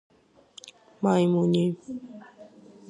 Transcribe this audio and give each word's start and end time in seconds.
მაიმუნიიი. 1.09 1.71